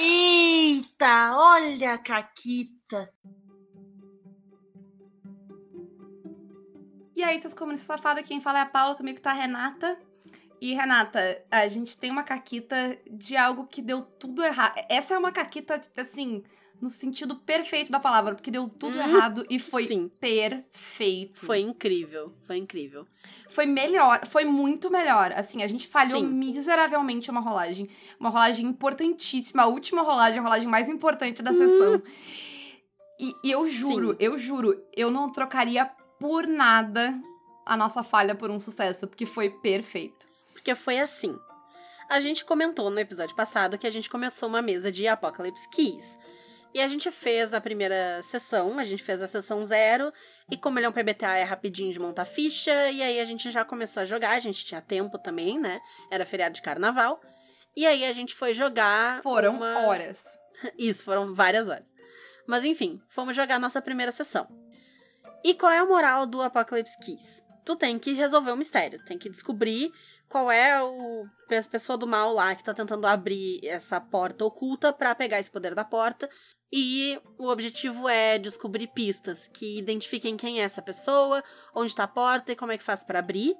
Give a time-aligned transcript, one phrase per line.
[0.00, 3.12] Eita, olha a Caquita.
[7.16, 9.98] E aí, seus comunistas safados, quem fala é a Paula, comigo tá a Renata.
[10.60, 14.74] E, Renata, a gente tem uma caquita de algo que deu tudo errado.
[14.88, 16.44] Essa é uma caquita, assim,
[16.80, 20.08] no sentido perfeito da palavra, porque deu tudo Hum, errado e foi sim.
[20.20, 21.44] perfeito.
[21.44, 23.06] Foi incrível, foi incrível.
[23.48, 25.32] Foi melhor, foi muito melhor.
[25.32, 26.26] Assim, a gente falhou Sim.
[26.28, 27.88] miseravelmente uma rolagem.
[28.20, 31.44] Uma rolagem importantíssima, a última rolagem, a rolagem mais importante Hum.
[31.44, 32.02] da sessão.
[33.20, 33.70] E, e eu Sim.
[33.72, 35.86] juro, eu juro, eu não trocaria
[36.20, 37.18] por nada
[37.66, 40.26] a nossa falha por um sucesso, porque foi perfeito.
[40.52, 41.36] Porque foi assim.
[42.08, 46.16] A gente comentou no episódio passado que a gente começou uma mesa de Apocalypse Keys.
[46.74, 50.12] E a gente fez a primeira sessão, a gente fez a sessão zero,
[50.50, 53.50] e como ele é um PBTA, é rapidinho de montar ficha, e aí a gente
[53.50, 55.80] já começou a jogar, a gente tinha tempo também, né?
[56.10, 57.20] Era feriado de carnaval.
[57.76, 59.22] E aí a gente foi jogar.
[59.22, 59.86] Foram uma...
[59.86, 60.24] horas.
[60.78, 61.94] Isso, foram várias horas.
[62.46, 64.48] Mas enfim, fomos jogar a nossa primeira sessão.
[65.44, 67.42] E qual é a moral do Apocalypse Keys?
[67.64, 69.92] Tu tem que resolver o mistério, tem que descobrir
[70.28, 74.92] qual é o a pessoa do mal lá que tá tentando abrir essa porta oculta
[74.92, 76.28] pra pegar esse poder da porta.
[76.72, 81.42] E o objetivo é descobrir pistas que identifiquem quem é essa pessoa,
[81.74, 83.54] onde tá a porta e como é que faz pra abrir.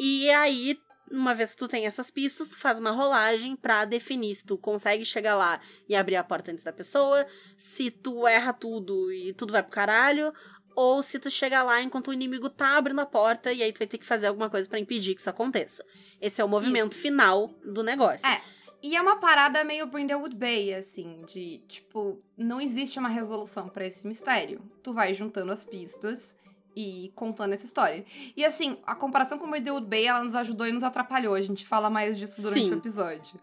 [0.00, 0.76] E aí,
[1.10, 4.58] uma vez que tu tem essas pistas, tu faz uma rolagem pra definir se tu
[4.58, 7.24] consegue chegar lá e abrir a porta antes da pessoa,
[7.56, 10.32] se tu erra tudo e tudo vai pro caralho,
[10.74, 13.78] ou se tu chega lá enquanto o inimigo tá abrindo a porta e aí tu
[13.78, 15.84] vai ter que fazer alguma coisa pra impedir que isso aconteça.
[16.20, 17.00] Esse é o movimento Isso.
[17.00, 18.26] final do negócio.
[18.26, 18.42] É.
[18.84, 23.86] E é uma parada meio Brindlewood Bay, assim, de, tipo, não existe uma resolução pra
[23.86, 24.60] esse mistério.
[24.82, 26.36] Tu vai juntando as pistas
[26.76, 28.04] e contando essa história.
[28.36, 31.34] E, assim, a comparação com Brindlewood Bay, ela nos ajudou e nos atrapalhou.
[31.34, 32.72] A gente fala mais disso durante Sim.
[32.72, 33.40] o episódio.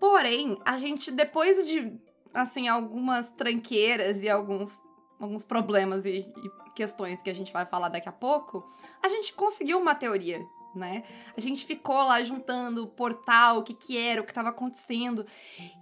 [0.00, 1.96] Porém, a gente, depois de,
[2.34, 4.80] assim, algumas tranqueiras e alguns,
[5.20, 8.68] alguns problemas e, e questões que a gente vai falar daqui a pouco,
[9.00, 10.44] a gente conseguiu uma teoria
[10.74, 11.04] né?
[11.36, 15.26] A gente ficou lá juntando o portal, o que que era, o que tava acontecendo.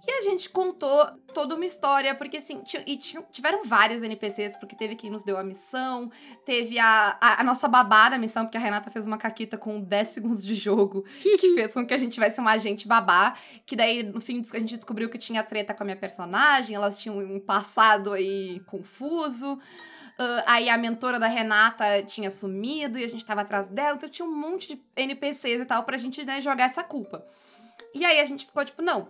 [0.05, 2.97] E a gente contou toda uma história, porque assim, e
[3.31, 6.11] tiveram vários NPCs, porque teve quem nos deu a missão,
[6.45, 9.81] teve a, a, a nossa babá da missão, porque a Renata fez uma caquita com
[9.81, 13.75] 10 segundos de jogo, que fez com que a gente tivesse uma agente babá, que
[13.75, 17.17] daí no fim a gente descobriu que tinha treta com a minha personagem, elas tinham
[17.17, 19.59] um passado aí confuso.
[20.17, 24.09] Ah, aí a mentora da Renata tinha sumido e a gente tava atrás dela, então
[24.09, 27.25] tinha um monte de NPCs e tal pra gente né, jogar essa culpa.
[27.93, 29.07] E aí a gente ficou tipo, não.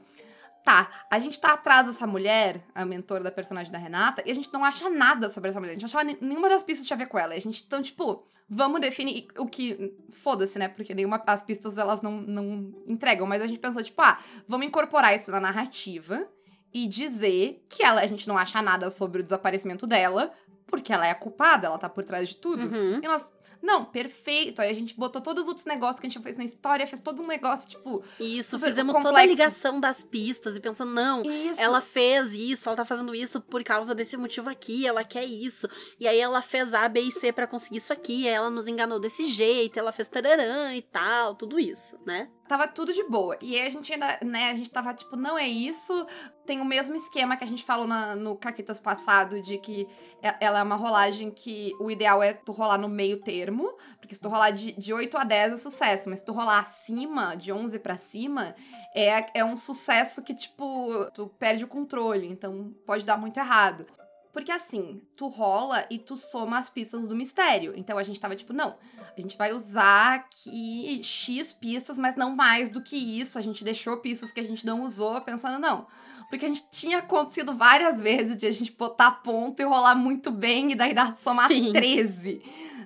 [0.63, 4.33] Tá, a gente tá atrás dessa mulher, a mentora da personagem da Renata, e a
[4.33, 5.73] gente não acha nada sobre essa mulher.
[5.73, 7.33] A gente não achava nenhuma das pistas tinha a ver com ela.
[7.33, 9.93] A gente, então, tipo, vamos definir o que.
[10.09, 10.69] Foda-se, né?
[10.69, 11.21] Porque nenhuma.
[11.27, 13.27] As pistas elas não, não entregam.
[13.27, 16.29] Mas a gente pensou, tipo, ah, vamos incorporar isso na narrativa
[16.73, 20.33] e dizer que ela, a gente não acha nada sobre o desaparecimento dela,
[20.73, 22.63] porque ela é a culpada, ela tá por trás de tudo.
[22.63, 22.97] Uhum.
[22.97, 23.29] E nós.
[23.61, 24.59] Não, perfeito.
[24.59, 26.99] Aí a gente botou todos os outros negócios que a gente fez na história, fez
[26.99, 28.03] todo um negócio, tipo.
[28.19, 29.29] Isso, fizemos toda a complexo.
[29.29, 31.61] ligação das pistas e pensando, não, Isso.
[31.61, 35.67] ela fez isso, ela tá fazendo isso por causa desse motivo aqui, ela quer isso.
[35.99, 38.67] E aí ela fez A, B e C pra conseguir isso aqui, aí ela nos
[38.67, 42.29] enganou desse jeito, ela fez tararã e tal, tudo isso, né?
[42.47, 43.37] Tava tudo de boa.
[43.41, 46.05] E aí a gente ainda, né, a gente tava tipo, não é isso.
[46.45, 49.87] Tem o mesmo esquema que a gente falou na- no Caquitas passado, de que
[50.21, 53.73] e- ela é uma rolagem que o ideal é tu rolar no meio termo.
[53.99, 56.59] Porque se tu rolar de, de 8 a 10 é sucesso, mas se tu rolar
[56.59, 58.53] acima, de 11 pra cima,
[58.93, 62.27] é, é um sucesso que, tipo, tu perde o controle.
[62.27, 63.87] Então pode dar muito errado.
[64.33, 67.71] Porque assim, tu rola e tu soma as pistas do mistério.
[67.77, 68.75] Então a gente tava tipo, não,
[69.15, 73.37] a gente vai usar aqui X pistas, mas não mais do que isso.
[73.37, 75.85] A gente deixou pistas que a gente não usou, pensando, não.
[76.29, 80.31] Porque a gente tinha acontecido várias vezes de a gente botar ponto e rolar muito
[80.31, 81.71] bem e daí dar somar Sim.
[81.71, 82.41] 13,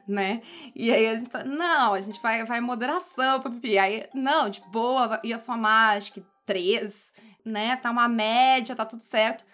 [0.06, 0.42] né?
[0.76, 3.78] E aí a gente tá, não, a gente vai, vai em moderação, pipi.
[3.78, 7.14] Aí, não, de boa, ia somar, acho que 3,
[7.46, 7.78] né?
[7.78, 9.46] Tá uma média, tá tudo certo.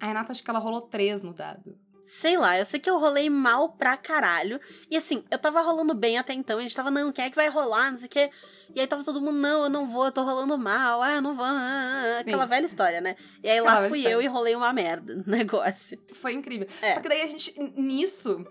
[0.00, 1.78] A Renata, acho que ela rolou 3 no dado.
[2.06, 4.58] Sei lá, eu sei que eu rolei mal pra caralho.
[4.90, 6.58] E assim, eu tava rolando bem até então.
[6.58, 7.92] A gente tava, não, quem é que vai rolar?
[7.92, 8.30] Não sei o quê.
[8.74, 11.02] E aí tava todo mundo, não, eu não vou, eu tô rolando mal.
[11.02, 11.44] Ah, eu não vou.
[11.44, 12.20] ah, ah, ah.
[12.20, 13.14] Aquela velha história, né?
[13.42, 14.14] E aí Aquela lá fui história.
[14.16, 16.00] eu e rolei uma merda no negócio.
[16.14, 16.66] Foi incrível.
[16.82, 16.94] É.
[16.94, 18.44] Só que daí a gente, nisso,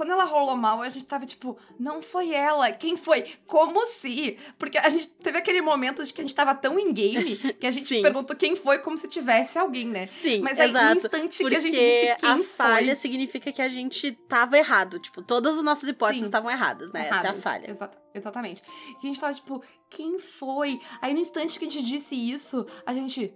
[0.00, 3.34] quando ela rolou mal, a gente tava tipo, não foi ela, quem foi?
[3.46, 4.38] Como se?
[4.58, 7.66] Porque a gente teve aquele momento de que a gente tava tão em game que
[7.66, 8.00] a gente Sim.
[8.00, 10.06] perguntou quem foi como se tivesse alguém, né?
[10.06, 10.96] Sim, Mas aí, no exato.
[10.96, 12.44] instante que a gente disse quem a foi.
[12.44, 14.98] falha significa que a gente tava errado.
[14.98, 16.26] Tipo, todas as nossas hipóteses Sim.
[16.28, 17.00] estavam erradas, né?
[17.02, 17.42] Essa é a Erradas.
[17.42, 17.70] falha.
[17.70, 18.62] Exata- exatamente.
[18.94, 20.80] E a gente tava tipo, quem foi?
[21.02, 23.34] Aí no instante que a gente disse isso, a gente.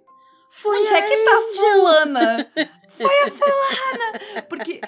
[0.50, 1.52] Foi Onde a é que tá Angel.
[1.74, 2.52] fulana?
[2.96, 4.42] Foi a fulana!
[4.48, 4.80] Porque.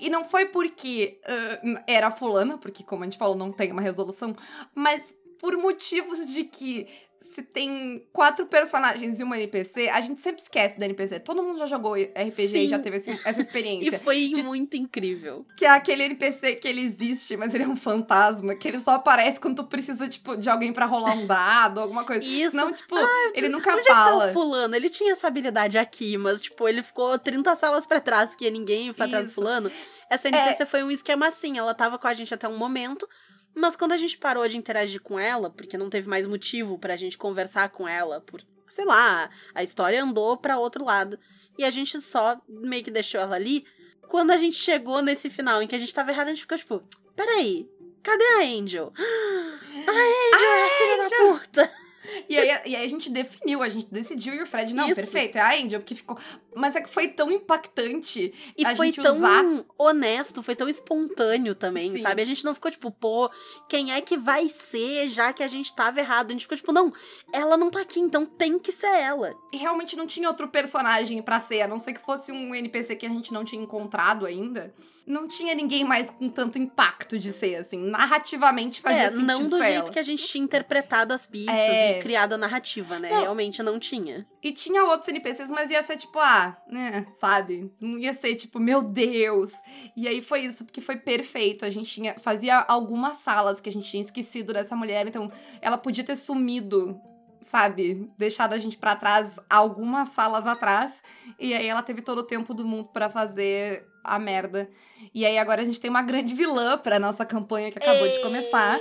[0.00, 3.82] E não foi porque ah, era fulana, porque, como a gente falou, não tem uma
[3.82, 4.34] resolução,
[4.74, 6.88] mas por motivos de que
[7.20, 11.20] se tem quatro personagens e uma NPC, a gente sempre esquece da NPC.
[11.20, 12.68] Todo mundo já jogou RPG e Sim.
[12.68, 13.98] já teve esse- essa E experiência.
[13.98, 15.44] foi De- muito incrível.
[15.56, 18.92] Que é aquele NPC que ele existe, mas ele é um fantasma, que ele só
[18.92, 22.24] aparece quando tu precisa, tipo, de alguém pra rolar um dado, alguma coisa.
[22.24, 22.52] Isso.
[22.52, 22.94] Senão, tipo,
[23.34, 24.30] ele nunca Onde é tá fala.
[24.30, 24.74] o fulano?
[24.74, 28.92] Ele tinha essa habilidade aqui, mas, tipo, ele ficou 30 salas pra trás, porque ninguém
[28.92, 29.70] foi atrás do fulano.
[30.08, 33.08] Essa NPC foi um esquema assim, ela tava com a gente até um momento,
[33.56, 36.94] mas quando a gente parou de interagir com ela, porque não teve mais motivo pra
[36.94, 41.18] gente conversar com ela, por, sei lá, a história andou pra outro lado,
[41.56, 43.64] e a gente só meio que deixou ela ali.
[44.08, 46.58] Quando a gente chegou nesse final em que a gente tava errado, a gente ficou
[46.58, 46.82] tipo,
[47.16, 47.66] peraí,
[48.02, 48.92] cadê a Angel?
[48.94, 49.00] A
[50.36, 51.85] Angel é a filha da puta!
[52.28, 54.94] E aí, e aí a gente definiu, a gente decidiu e o Fred, não, Isso.
[54.96, 56.18] perfeito, é a Angel, porque ficou.
[56.54, 59.44] Mas é que foi tão impactante E a foi gente tão usar.
[59.78, 62.02] honesto, foi tão espontâneo também, Sim.
[62.02, 62.22] sabe?
[62.22, 63.30] A gente não ficou tipo, pô,
[63.68, 66.30] quem é que vai ser, já que a gente tava errado?
[66.30, 66.92] A gente ficou tipo, não,
[67.32, 69.34] ela não tá aqui, então tem que ser ela.
[69.52, 72.96] E realmente não tinha outro personagem pra ser, a não ser que fosse um NPC
[72.96, 74.74] que a gente não tinha encontrado ainda.
[75.06, 77.78] Não tinha ninguém mais com tanto impacto de ser, assim.
[77.78, 79.90] Narrativamente fazia é, sentido não do jeito ela.
[79.90, 81.98] que a gente tinha interpretado as pistas É.
[81.98, 83.08] e criado a narrativa, né?
[83.10, 83.20] Não.
[83.20, 84.26] Realmente não tinha.
[84.42, 87.72] E tinha outros NPCs, mas ia ser tipo, ah, né, sabe?
[87.80, 89.52] Não ia ser tipo, meu Deus.
[89.96, 91.64] E aí foi isso, porque foi perfeito.
[91.64, 95.30] A gente tinha, fazia algumas salas que a gente tinha esquecido dessa mulher, então
[95.60, 97.00] ela podia ter sumido,
[97.40, 98.10] sabe?
[98.18, 101.00] Deixado a gente pra trás algumas salas atrás.
[101.38, 104.68] E aí ela teve todo o tempo do mundo pra fazer a merda.
[105.14, 108.20] E aí agora a gente tem uma grande vilã pra nossa campanha que acabou de
[108.20, 108.78] começar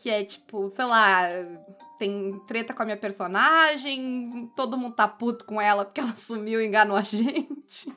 [0.00, 1.22] que é tipo, sei lá,
[1.98, 6.60] tem treta com a minha personagem, todo mundo tá puto com ela porque ela sumiu
[6.60, 7.92] e enganou a gente.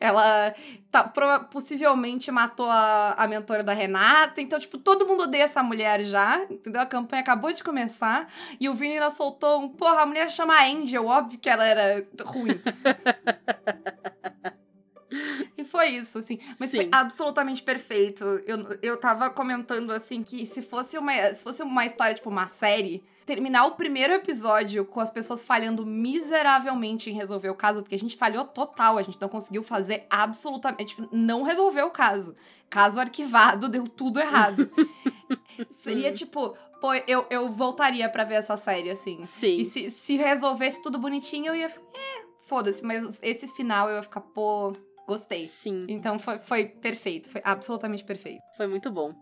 [0.00, 0.54] Ela
[0.90, 1.04] tá,
[1.50, 6.42] possivelmente matou a, a mentora da Renata, então, tipo, todo mundo odeia essa mulher já,
[6.50, 6.80] entendeu?
[6.80, 8.28] A campanha acabou de começar
[8.58, 12.06] e o Vini ainda soltou um, porra, a mulher chama Angel, óbvio que ela era
[12.24, 12.60] ruim.
[15.66, 16.38] Foi isso, assim.
[16.58, 16.88] Mas foi Sim.
[16.92, 18.24] absolutamente perfeito.
[18.46, 22.48] Eu, eu tava comentando, assim, que se fosse uma, se fosse uma história, tipo, uma
[22.48, 27.96] série, terminar o primeiro episódio com as pessoas falhando miseravelmente em resolver o caso, porque
[27.96, 32.36] a gente falhou total, a gente não conseguiu fazer absolutamente, tipo, não resolveu o caso.
[32.70, 34.70] Caso arquivado, deu tudo errado.
[35.70, 39.24] Seria tipo, pô, eu, eu voltaria pra ver essa série, assim.
[39.24, 39.58] Sim.
[39.58, 43.96] E se, se resolvesse tudo bonitinho, eu ia ficar, é, foda-se, mas esse final eu
[43.96, 44.72] ia ficar, pô,
[45.06, 45.46] gostei.
[45.48, 48.42] Sim, Então foi, foi perfeito, foi absolutamente perfeito.
[48.56, 49.14] foi muito bom.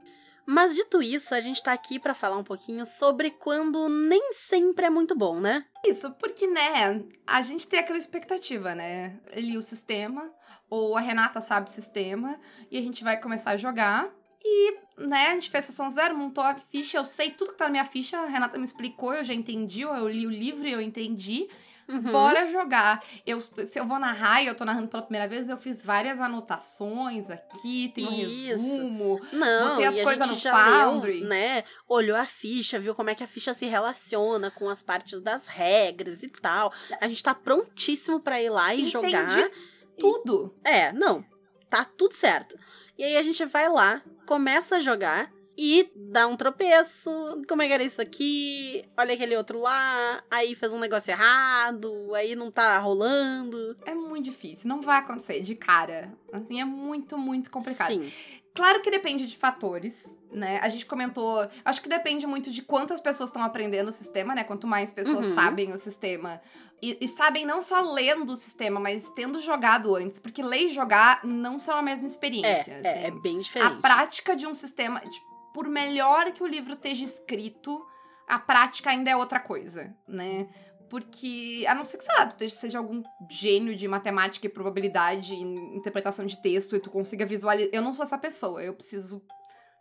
[0.46, 4.84] Mas dito isso, a gente tá aqui pra falar um pouquinho sobre quando nem sempre
[4.86, 5.64] é muito bom, né?
[5.86, 9.18] Isso, porque, né, a gente tem aquela expectativa, né?
[9.32, 10.30] Ali o sistema,
[10.68, 12.38] ou a Renata sabe o sistema,
[12.70, 14.10] e a gente vai começar a jogar.
[14.44, 17.64] E, né, a gente fez sessão zero, montou a ficha, eu sei tudo que tá
[17.64, 20.72] na minha ficha, a Renata me explicou, eu já entendi, eu li o livro e
[20.72, 21.48] eu entendi.
[21.88, 22.00] Uhum.
[22.00, 23.02] Bora jogar.
[23.26, 26.20] Eu, se eu vou narrar e eu tô narrando pela primeira vez, eu fiz várias
[26.20, 28.46] anotações aqui, tem um Isso.
[28.46, 29.20] resumo.
[29.32, 31.20] Não, Botei as e coisas no já Foundry.
[31.20, 31.64] leu, né?
[31.88, 35.46] Olhou a ficha, viu como é que a ficha se relaciona com as partes das
[35.46, 36.72] regras e tal.
[37.00, 39.50] A gente tá prontíssimo pra ir lá e Entendi jogar.
[39.98, 40.54] Tudo.
[40.64, 41.24] É, não.
[41.68, 42.56] Tá tudo certo.
[42.96, 47.10] E aí a gente vai lá, começa a jogar e dá um tropeço.
[47.48, 48.84] Como é que era isso aqui?
[48.98, 50.22] Olha aquele outro lá.
[50.30, 52.14] Aí fez um negócio errado.
[52.14, 53.76] Aí não tá rolando.
[53.86, 56.12] É muito difícil, não vai acontecer de cara.
[56.32, 57.92] Assim, é muito, muito complicado.
[57.92, 58.12] Sim.
[58.54, 60.60] Claro que depende de fatores, né?
[60.62, 64.44] A gente comentou, acho que depende muito de quantas pessoas estão aprendendo o sistema, né?
[64.44, 65.34] Quanto mais pessoas Uhum.
[65.34, 66.40] sabem o sistema.
[66.80, 70.20] E, e sabem não só lendo o sistema, mas tendo jogado antes.
[70.20, 72.70] Porque ler e jogar não são a mesma experiência.
[72.84, 73.20] É, é, é assim.
[73.20, 73.80] bem A diferente.
[73.80, 77.86] prática de um sistema, tipo, por melhor que o livro esteja escrito,
[78.28, 80.48] a prática ainda é outra coisa, né?
[80.90, 85.32] Porque, a não ser que, sei lá, tu seja algum gênio de matemática e probabilidade
[85.32, 85.40] e
[85.76, 87.70] interpretação de texto e tu consiga visualizar.
[87.72, 89.22] Eu não sou essa pessoa, eu preciso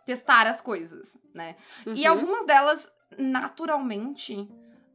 [0.06, 1.56] testar as coisas, né?
[1.86, 2.12] E Uhum.
[2.14, 4.48] algumas delas, naturalmente,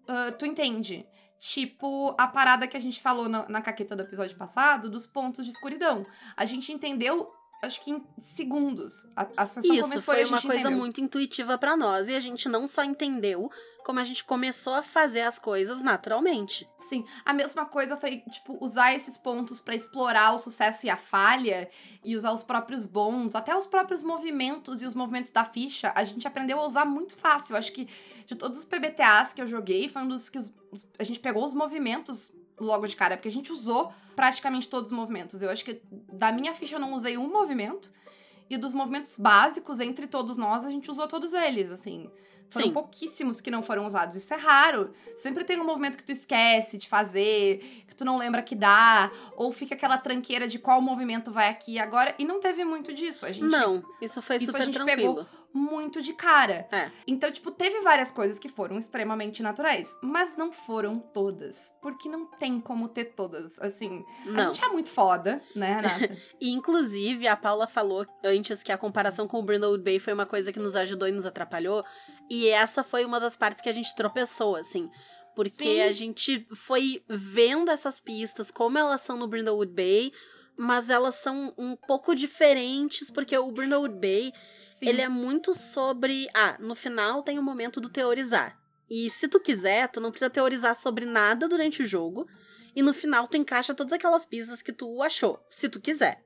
[0.06, 1.06] ah, tu entende.
[1.38, 5.47] Tipo, a parada que a gente falou na, na caqueta do episódio passado, dos pontos
[5.47, 6.04] de escuridão.
[6.37, 9.06] A gente entendeu, acho que em segundos.
[9.16, 10.78] A, a sessão Isso começou e foi a uma gente coisa entendeu.
[10.78, 12.08] muito intuitiva pra nós.
[12.08, 13.50] E a gente não só entendeu,
[13.84, 16.68] como a gente começou a fazer as coisas naturalmente.
[16.78, 20.96] Sim, a mesma coisa foi, tipo, usar esses pontos pra explorar o sucesso e a
[20.96, 21.68] falha,
[22.04, 26.04] e usar os próprios bons, até os próprios movimentos e os movimentos da ficha, a
[26.04, 27.56] gente aprendeu a usar muito fácil.
[27.56, 27.88] Acho que
[28.26, 30.38] de todos os PBTAs que eu joguei, foi um dos que
[30.98, 34.96] a gente pegou os movimentos logo de cara, porque a gente usou praticamente todos os
[34.96, 35.42] movimentos.
[35.42, 35.80] Eu acho que
[36.12, 37.90] da minha ficha eu não usei um movimento.
[38.50, 42.10] E dos movimentos básicos, entre todos nós, a gente usou todos eles, assim.
[42.48, 42.72] Foram Sim.
[42.72, 44.16] pouquíssimos que não foram usados.
[44.16, 44.92] Isso é raro.
[45.16, 49.10] Sempre tem um movimento que tu esquece de fazer, que tu não lembra que dá,
[49.36, 52.14] ou fica aquela tranqueira de qual movimento vai aqui e agora.
[52.18, 53.26] E não teve muito disso.
[53.26, 55.14] A gente Não, isso foi Isso a super gente tranquilo.
[55.16, 55.26] pegou
[55.58, 56.66] muito de cara.
[56.70, 56.90] É.
[57.06, 61.72] Então, tipo, teve várias coisas que foram extremamente naturais, mas não foram todas.
[61.82, 63.58] Porque não tem como ter todas.
[63.58, 64.54] Assim, a Não.
[64.54, 66.16] gente é muito foda, né, Renata?
[66.40, 70.26] E, inclusive, a Paula falou antes que a comparação com o Brindlewood Bay foi uma
[70.26, 71.84] coisa que nos ajudou e nos atrapalhou.
[72.30, 74.88] E essa foi uma das partes que a gente tropeçou, assim.
[75.34, 75.80] Porque Sim.
[75.82, 80.12] a gente foi vendo essas pistas, como elas são no Brindlewood Bay,
[80.58, 84.88] mas elas são um pouco diferentes, porque o Brindlewood Bay, Sim.
[84.88, 86.28] ele é muito sobre...
[86.34, 88.58] Ah, no final tem o momento do teorizar.
[88.90, 92.26] E se tu quiser, tu não precisa teorizar sobre nada durante o jogo.
[92.74, 95.40] E no final tu encaixa todas aquelas pistas que tu achou.
[95.48, 96.24] Se tu quiser.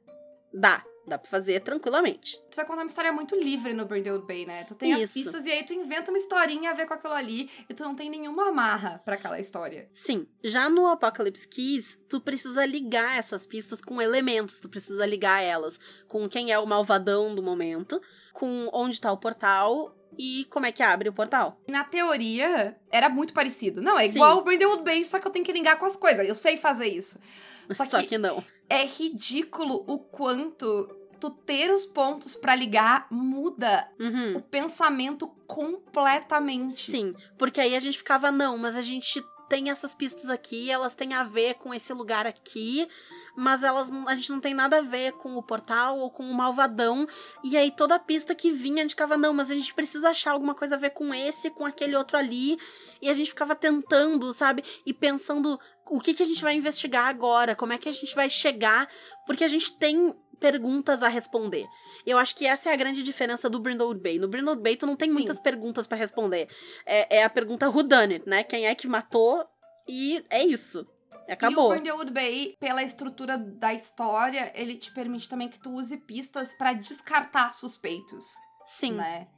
[0.52, 0.82] Dá.
[1.06, 2.36] Dá pra fazer tranquilamente.
[2.50, 4.62] Tu vai contar uma história muito livre no Brindlewood Bay, né?
[4.64, 5.14] Tu tem as Isso.
[5.14, 7.94] pistas e aí tu inventa uma historinha a ver com aquilo ali e tu não
[7.94, 9.88] tem nenhuma amarra pra aquela história.
[9.92, 15.42] Sim, já no Apocalypse Keys, tu precisa ligar essas pistas com elementos, tu precisa ligar
[15.42, 18.00] elas com quem é o malvadão do momento,
[18.32, 21.60] com onde tá o portal e como é que abre o portal.
[21.66, 23.80] Na teoria, era muito parecido.
[23.82, 24.16] Não, é Sim.
[24.16, 26.28] igual o Brindlewood Bay, só que eu tenho que ligar com as coisas.
[26.28, 27.18] Eu sei fazer isso.
[27.70, 28.44] Só Só que- que não.
[28.72, 30.88] É ridículo o quanto
[31.20, 34.38] tu ter os pontos pra ligar muda Uhum.
[34.38, 36.90] o pensamento completamente.
[36.90, 40.94] Sim, porque aí a gente ficava, não, mas a gente tem essas pistas aqui, elas
[40.94, 42.88] têm a ver com esse lugar aqui,
[43.36, 46.34] mas elas a gente não tem nada a ver com o portal ou com o
[46.34, 47.06] malvadão.
[47.42, 50.32] E aí toda pista que vinha, a gente ficava, não, mas a gente precisa achar
[50.32, 52.58] alguma coisa a ver com esse, com aquele outro ali.
[53.00, 54.62] E a gente ficava tentando, sabe?
[54.86, 55.58] E pensando
[55.90, 58.88] o que, que a gente vai investigar agora, como é que a gente vai chegar,
[59.26, 61.66] porque a gente tem perguntas a responder.
[62.04, 64.18] Eu acho que essa é a grande diferença do Brindlewood Bay.
[64.18, 65.14] No Brindlewood Bay, tu não tem Sim.
[65.14, 66.48] muitas perguntas pra responder.
[66.84, 68.42] É, é a pergunta who done it, né?
[68.42, 69.46] Quem é que matou?
[69.88, 70.86] E é isso.
[71.32, 71.70] E o Acabou.
[71.70, 76.72] Brindlewood Bay, pela estrutura da história, ele te permite também que tu use pistas pra
[76.72, 78.24] descartar suspeitos.
[78.64, 78.92] Sim.
[78.92, 79.28] né?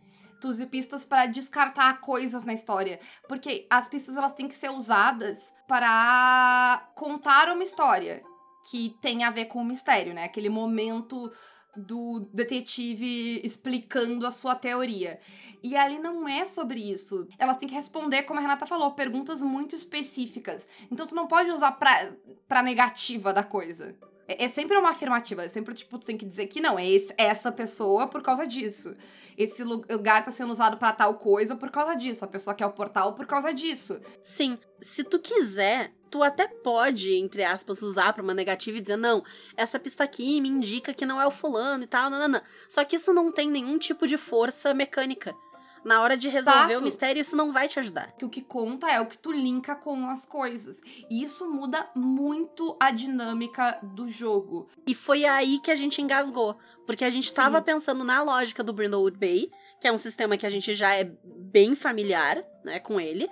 [0.40, 4.70] Tu use pistas para descartar coisas na história, porque as pistas elas têm que ser
[4.70, 8.22] usadas para contar uma história
[8.70, 10.24] que tem a ver com o mistério, né?
[10.24, 11.32] Aquele momento
[11.76, 15.18] do detetive explicando a sua teoria.
[15.62, 17.26] E ali não é sobre isso.
[17.38, 20.68] Elas têm que responder, como a Renata falou, perguntas muito específicas.
[20.90, 22.12] Então tu não pode usar pra,
[22.46, 23.96] pra negativa da coisa.
[24.26, 25.44] É, é sempre uma afirmativa.
[25.44, 28.46] É sempre, tipo, tu tem que dizer que não, é esse- essa pessoa por causa
[28.46, 28.94] disso.
[29.36, 32.24] Esse lu- lugar tá sendo usado pra tal coisa por causa disso.
[32.24, 34.00] A pessoa quer o portal por causa disso.
[34.22, 34.58] Sim.
[34.80, 39.24] Se tu quiser, tu até pode, entre aspas, usar pra uma negativa e dizer, não,
[39.56, 42.40] essa pista aqui me indica que não é o fulano e tal, não.
[42.68, 45.34] Só que isso não tem nenhum tipo de força mecânica.
[45.84, 46.80] Na hora de resolver Exato.
[46.80, 48.12] o mistério, isso não vai te ajudar.
[48.12, 50.80] Que o que conta é o que tu linka com as coisas.
[51.10, 54.68] E isso muda muito a dinâmica do jogo.
[54.86, 56.56] E foi aí que a gente engasgou.
[56.86, 57.64] Porque a gente tava Sim.
[57.64, 59.50] pensando na lógica do Brindlewood Bay,
[59.80, 63.28] que é um sistema que a gente já é bem familiar, né, com ele.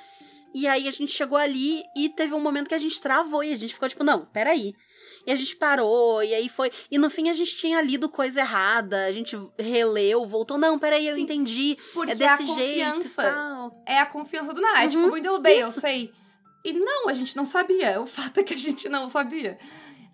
[0.55, 3.53] E aí a gente chegou ali e teve um momento que a gente travou e
[3.53, 4.75] a gente ficou tipo, não, peraí.
[5.27, 6.71] E a gente parou, e aí foi.
[6.91, 11.07] E no fim a gente tinha lido coisa errada, a gente releu, voltou, não, peraí,
[11.07, 11.79] eu Sim, entendi.
[11.95, 13.83] Porque é desse a jeito confiança tal.
[13.87, 14.79] é a confiança do Nath.
[14.79, 15.81] É Uhum, tipo, Brindlewood Bay, eu isso.
[15.81, 16.13] sei.
[16.65, 18.01] E não, a gente não sabia.
[18.01, 19.59] O fato é que a gente não sabia,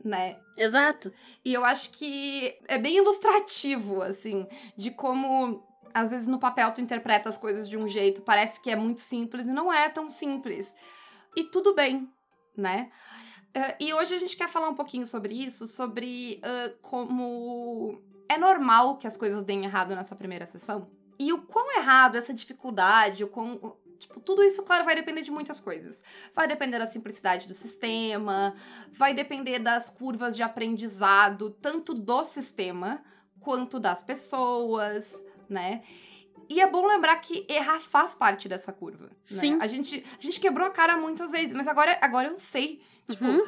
[0.05, 0.37] né?
[0.57, 1.13] Exato.
[1.45, 4.47] E eu acho que é bem ilustrativo, assim,
[4.77, 5.63] de como
[5.95, 9.01] às vezes no papel tu interpreta as coisas de um jeito, parece que é muito
[9.01, 10.75] simples e não é tão simples.
[11.35, 12.09] E tudo bem,
[12.57, 12.91] né?
[13.55, 18.37] Eh, e hoje a gente quer falar um pouquinho sobre isso, sobre eh, como é
[18.37, 20.89] normal que as coisas deem errado nessa primeira sessão.
[21.19, 23.77] E o quão errado, essa dificuldade, o quão.
[23.99, 26.03] Tipo, tudo isso, claro, vai depender de muitas coisas.
[26.33, 28.55] Vai depender da simplicidade do sistema,
[28.93, 33.03] vai depender das curvas de aprendizado, tanto do sistema
[33.41, 35.83] quanto das pessoas, né?
[36.49, 39.07] E é bom lembrar que errar faz parte dessa curva.
[39.07, 39.11] né?
[39.41, 39.59] Sim.
[39.61, 42.81] A, gente, a gente quebrou a cara muitas vezes, mas agora, agora eu sei.
[43.09, 43.45] Tipo, Uhum.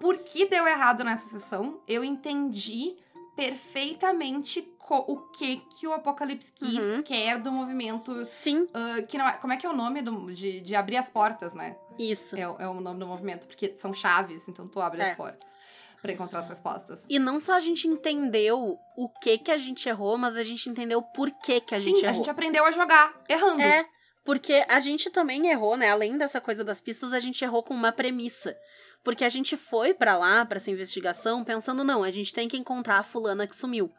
[0.00, 1.80] por que deu errado nessa sessão?
[1.86, 2.96] Eu entendi
[3.36, 7.02] perfeitamente o que que o Apocalipse Kiss Uhum.
[7.02, 8.24] quer do movimento.
[8.24, 10.96] Sim, ah, que não é, como é que é o nome do- de, de abrir
[10.96, 11.76] as portas, né?
[11.98, 12.36] isso.
[12.36, 15.10] É, o- é o nome do movimento, porque são chaves, então tu abre É.
[15.10, 15.58] as portas
[16.00, 17.04] pra encontrar as respostas.
[17.08, 20.70] E não só a gente entendeu o que que a gente errou, mas a gente
[20.70, 22.10] entendeu por que que a Sim, gente errou.
[22.10, 23.60] a gente aprendeu a jogar errando.
[23.62, 23.84] É,
[24.28, 25.88] porque a gente também errou, né?
[25.88, 28.54] Além dessa coisa das pistas, a gente errou com uma premissa.
[29.02, 32.58] Porque a gente foi pra lá, pra essa investigação, pensando, não, a gente tem que
[32.58, 33.90] encontrar a fulana que sumiu.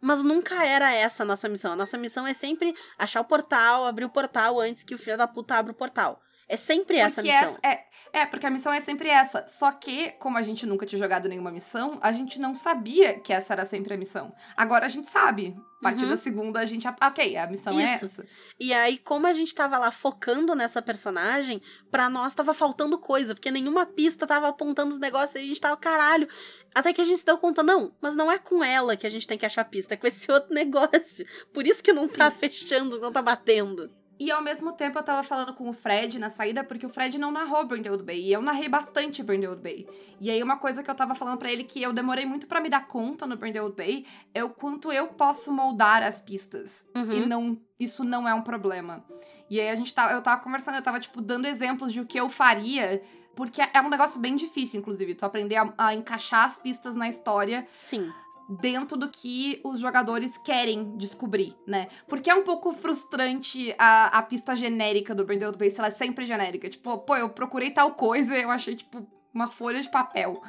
[0.00, 1.74] Mas nunca era essa a nossa missão.
[1.74, 5.18] A nossa missão é sempre achar o portal, abrir o portal antes que o filho
[5.18, 6.18] da puta abra o portal.
[6.48, 7.58] É sempre essa a Porque missão.
[7.62, 9.46] é, é, porque a missão é sempre essa.
[9.46, 13.32] Só que, como a gente nunca tinha jogado nenhuma missão, a gente não sabia que
[13.34, 14.32] essa era sempre a missão.
[14.56, 15.54] Agora a gente sabe.
[15.78, 16.10] A partir Uhum.
[16.10, 16.88] da segunda, a gente.
[16.88, 18.04] Ok, a missão é Isso.
[18.06, 18.26] essa.
[18.58, 23.32] E aí, como a gente tava lá focando nessa personagem, pra nós tava faltando coisa,
[23.34, 26.26] porque nenhuma pista tava apontando os negócios e a gente tava, caralho.
[26.74, 29.10] Até que a gente se deu conta, não, mas não é com ela que a
[29.10, 31.24] gente tem que achar pista, é com esse outro negócio.
[31.52, 33.88] Por isso que não tá fechando, não tá batendo.
[34.18, 37.18] E ao mesmo tempo eu tava falando com o Fred na saída, porque o Fred
[37.18, 38.20] não narrou Brindlewood Bay.
[38.20, 39.86] E eu narrei bastante Brindlewood Bay.
[40.20, 42.60] E aí uma coisa que eu tava falando pra ele que eu demorei muito pra
[42.60, 46.84] me dar conta no Brindlewood Bay é o quanto eu posso moldar as pistas.
[46.96, 47.12] Uhum.
[47.12, 49.04] E não, isso não é um problema.
[49.50, 52.06] E aí a gente tava, eu tava conversando, eu tava, tipo, dando exemplos de o
[52.06, 53.00] que eu faria.
[53.34, 57.08] Porque é um negócio bem difícil, inclusive, tu aprender a, a encaixar as pistas na
[57.08, 58.12] história Sim.
[58.48, 61.88] Dentro do que os jogadores querem descobrir, né?
[62.06, 65.90] Porque é um pouco frustrante a, a pista genérica do Brindlewood Bay, se ela é
[65.92, 66.68] sempre genérica.
[66.68, 70.40] Tipo, pô, eu procurei tal coisa e eu achei, tipo, uma folha de papel.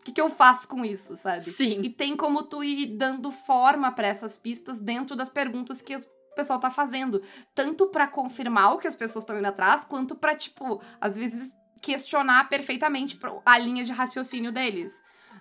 [0.00, 1.44] O que, que eu faço com isso, sabe?
[1.44, 1.80] Sim.
[1.82, 6.04] E tem como tu ir dando forma pra essas pistas dentro das perguntas que os-
[6.04, 7.22] o pessoal tá fazendo.
[7.54, 11.52] Tanto pra confirmar o que as pessoas estão indo atrás, quanto pra, tipo, às vezes
[11.80, 14.92] questionar perfeitamente a linha de raciocínio deles,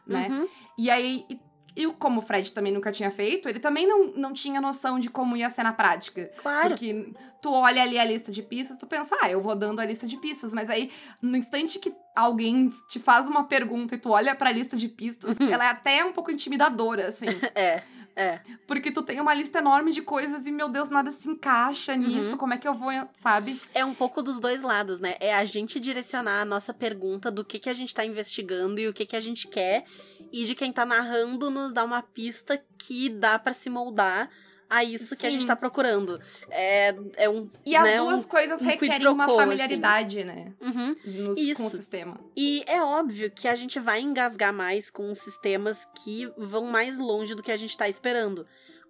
[0.06, 0.28] né?
[0.30, 0.48] Uhum.
[0.78, 1.26] E aí,
[1.76, 5.10] e, como o Fred também nunca tinha feito, ele também não, não tinha noção de
[5.10, 6.32] como ia ser na prática.
[6.38, 6.70] Claro.
[6.70, 7.12] Porque
[7.42, 10.06] tu olha ali a lista de pistas, tu pensa, ah, eu vou dando a lista
[10.08, 10.54] de pistas.
[10.54, 14.78] Mas aí, no instante que alguém te faz uma pergunta e tu olha pra lista
[14.78, 15.50] de pistas, Uhum.
[15.50, 17.26] ela é até um pouco intimidadora, assim.
[17.56, 17.82] É,
[18.16, 18.40] é.
[18.68, 22.00] porque tu tem uma lista enorme de coisas e, meu Deus, nada se encaixa Uhum.
[22.00, 22.38] nisso.
[22.38, 23.62] Como é que eu vou, sabe?
[23.74, 25.16] É um pouco dos dois lados, né?
[25.20, 28.88] É a gente direcionar a nossa pergunta do que, que a gente tá investigando e
[28.88, 29.84] o que, que a gente quer,
[30.32, 34.30] e de quem tá narrando nos dar uma pista que dá pra se moldar
[34.76, 35.36] a isso que a Sim.
[35.36, 36.20] gente tá procurando.
[36.50, 37.50] É, é um.
[37.66, 39.36] E as né, duas um- coisas um requerem uma assim.
[39.36, 40.54] familiaridade, né?
[40.62, 40.96] Uhum.
[41.06, 41.62] Nos, Isso.
[41.62, 42.20] com o sistema.
[42.36, 47.36] E é óbvio que a gente vai engasgar mais com sistemas que vão mais longe
[47.36, 48.46] do que a gente tá esperando.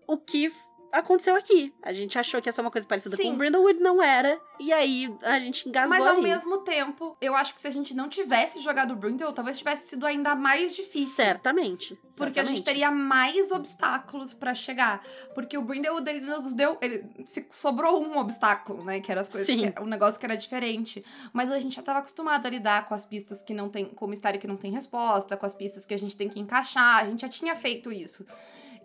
[0.07, 0.51] O que
[0.93, 1.73] aconteceu aqui.
[1.81, 3.31] A gente achou que ia ser uma coisa parecida Sim.
[3.31, 4.39] com Brindlewood, não era.
[4.59, 6.21] E aí a gente engasgou Mas ao ali.
[6.21, 10.05] mesmo tempo, eu acho que se a gente não tivesse jogado Brindle, talvez tivesse sido
[10.05, 11.15] ainda mais difícil.
[11.15, 11.99] Certamente.
[12.15, 12.63] Porque a gente certamente.
[12.63, 15.03] teria mais obstáculos pra chegar.
[15.33, 16.77] Porque o Brindle, ele nos deu.
[16.81, 18.99] Ele fi- sobrou um obstáculo, né?
[18.99, 19.47] Que era as coisas.
[19.47, 19.71] Sim.
[19.71, 21.03] Que, o negócio que era diferente.
[21.33, 23.85] Mas a gente já tava acostumado a lidar com as pistas que não tem.
[23.85, 26.39] Com o mistério que não tem resposta, com as pistas que a gente tem que
[26.39, 26.99] encaixar.
[27.03, 28.25] A gente já tinha feito isso.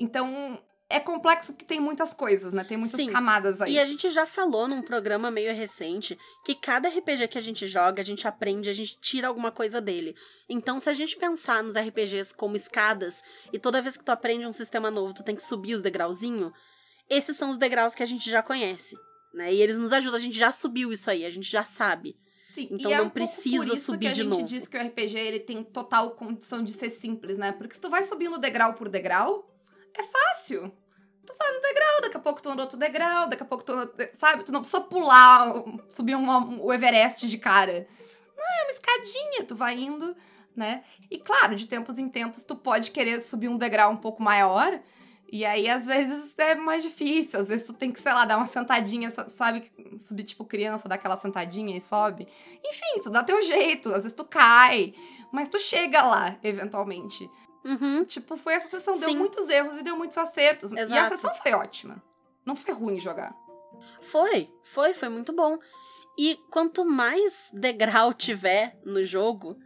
[0.01, 0.59] Então.
[0.90, 2.64] É complexo porque tem muitas coisas, né?
[2.64, 3.11] Tem muitas Sim.
[3.11, 3.74] camadas aí.
[3.74, 7.68] E a gente já falou num programa meio recente que cada RPG que a gente
[7.68, 10.16] joga, a gente aprende, a gente tira alguma coisa dele.
[10.48, 13.22] Então, se a gente pensar nos RPGs como escadas,
[13.53, 16.53] e toda vez que tu aprende um sistema novo, tu tem que subir os degrauzinhos,
[17.11, 18.96] esses são os degraus que a gente já conhece.
[19.35, 19.53] Né?
[19.53, 22.16] E eles nos ajudam, a gente já subiu isso aí, a gente já sabe.
[22.55, 24.42] Sim, Então e é não um precisa por isso subir que a gente novo.
[24.42, 27.53] diz que o RPG ele tem total condição de ser simples, né?
[27.53, 29.48] Porque se tu vai subindo degrau por degrau,
[29.99, 30.73] é fácil.
[31.27, 33.73] Tu vai no degrau, daqui a pouco tu anda outro degrau, daqui a pouco tu
[34.19, 34.45] sabe?
[34.45, 35.53] Tu não precisa pular,
[35.91, 37.87] subir uma- o Everest de cara.
[38.37, 40.17] Não, é uma escadinha, tu vai indo,
[40.57, 40.83] né?
[41.11, 44.81] E claro, de tempos em tempos tu pode querer subir um degrau um pouco maior,
[45.31, 47.39] e aí, às vezes, é mais difícil.
[47.39, 49.71] Às vezes, tu tem que, sei lá, dar uma sentadinha, sa- sabe?
[49.99, 52.27] Subir, tipo, criança, dar aquela sentadinha e sobe.
[52.65, 53.91] Enfim, tu dá teu jeito.
[53.91, 54.95] Às vezes, tu cai.
[55.31, 57.29] Mas tu chega lá, eventualmente.
[57.64, 58.05] Uhum.
[58.05, 58.99] Tipo, foi essa sessão.
[58.99, 59.16] Deu Sim.
[59.16, 60.73] muitos erros e deu muitos acertos.
[60.73, 61.09] E a Exato.
[61.11, 62.03] sessão foi ótima.
[62.44, 63.35] Não foi ruim jogar.
[64.01, 65.59] Foi, foi, foi muito bom.
[66.18, 69.57] E quanto mais degrau tiver no jogo,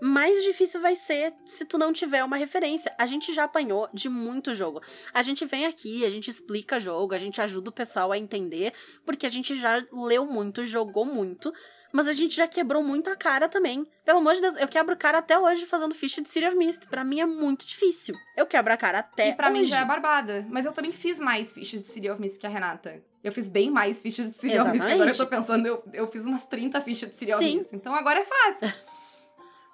[0.00, 2.94] mais difícil vai ser se tu não tiver uma referência.
[2.98, 4.80] A gente já apanhou de muito jogo.
[5.12, 8.72] A gente vem aqui, a gente explica jogo, a gente ajuda o pessoal a entender,
[9.04, 11.52] porque a gente já leu muito, jogou muito,
[11.92, 13.86] mas a gente já quebrou muito a cara também.
[14.04, 16.86] Pelo amor de Deus, eu quebro cara até hoje fazendo ficha de City of Mist.
[16.88, 18.14] Pra mim é muito difícil.
[18.36, 19.60] Eu quebro a cara até e pra hoje.
[19.60, 20.46] mim já é barbada.
[20.50, 23.02] Mas eu também fiz mais fichas de City of Mist que a Renata.
[23.22, 24.74] Eu fiz bem mais fichas de City of Mist.
[24.76, 24.94] Exatamente.
[24.94, 27.44] Agora eu tô pensando, eu, eu fiz umas 30 fichas de City of.
[27.44, 27.74] Mist.
[27.74, 28.72] Então agora é fácil.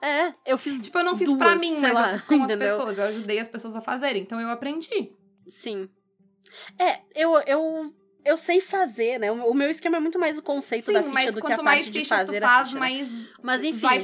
[0.03, 2.35] É, eu fiz Tipo, eu não fiz duas, pra mim, mas lá, eu fiz com
[2.35, 2.69] as entendeu?
[2.69, 2.99] pessoas.
[2.99, 4.21] Eu ajudei as pessoas a fazerem.
[4.21, 5.11] Então eu aprendi.
[5.49, 5.89] Sim.
[6.79, 9.31] É, eu, eu, eu sei fazer, né?
[9.31, 11.63] O meu esquema é muito mais o conceito Sim, da ficha do que quanto a
[11.63, 12.79] mais parte de fazer tu a faz, ficha.
[12.79, 13.09] mais.
[13.43, 13.81] Mas enfim.
[13.81, 13.99] Vai,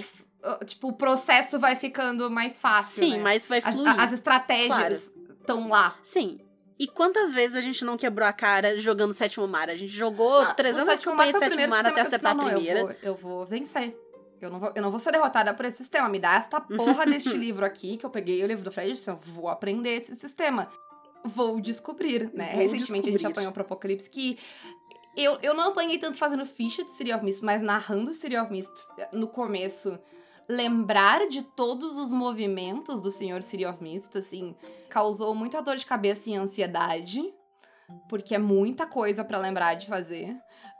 [0.44, 3.04] uh, tipo, o processo vai ficando mais fácil.
[3.04, 3.22] Sim, né?
[3.22, 4.00] mas vai As, fluir.
[4.00, 5.96] as estratégias estão lá.
[6.02, 6.40] Sim.
[6.78, 9.68] E quantas vezes a gente não quebrou a cara jogando sétimo mar?
[9.68, 12.34] A gente jogou Ah, 300 o sétimo campanhas mar de sétimo mar até acertar a
[12.34, 12.78] não, não, primeira.
[12.80, 13.94] Eu vou, eu vou vencer.
[14.40, 16.08] Eu não, vou, eu não vou ser derrotada por esse sistema.
[16.08, 18.94] Me dá esta porra deste livro aqui, que eu peguei o livro do Fred e
[18.94, 20.68] disse, eu vou aprender esse sistema.
[21.24, 22.50] Vou descobrir, né?
[22.52, 23.32] Vou Recentemente a gente descobrir.
[23.32, 24.38] apanhou pro Apocalipse que...
[25.16, 28.50] Eu, eu não apanhei tanto fazendo ficha de City of Mist, mas narrando City of
[28.50, 28.72] Mist
[29.12, 29.98] no começo...
[30.48, 34.56] Lembrar de todos os movimentos do Senhor City of Mist, assim,
[34.88, 37.32] causou muita dor de cabeça e ansiedade,
[38.08, 40.30] porque é muita coisa pra lembrar de fazer.